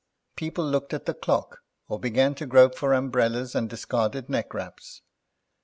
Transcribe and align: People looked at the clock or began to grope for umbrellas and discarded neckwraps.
People 0.35 0.65
looked 0.65 0.95
at 0.95 1.05
the 1.05 1.13
clock 1.13 1.59
or 1.87 1.99
began 1.99 2.33
to 2.33 2.47
grope 2.47 2.73
for 2.73 2.91
umbrellas 2.95 3.53
and 3.53 3.69
discarded 3.69 4.29
neckwraps. 4.31 5.03